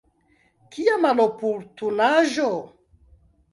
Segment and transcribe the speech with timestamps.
[0.75, 2.51] Kia maloportunaĵo!